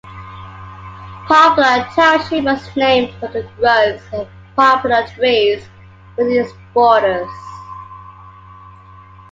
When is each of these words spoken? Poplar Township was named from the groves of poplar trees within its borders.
Poplar 1.27 1.85
Township 1.93 2.43
was 2.43 2.75
named 2.75 3.13
from 3.19 3.33
the 3.33 3.43
groves 3.55 4.01
of 4.13 4.27
poplar 4.55 5.05
trees 5.09 5.63
within 6.17 6.41
its 6.43 6.51
borders. 6.73 7.29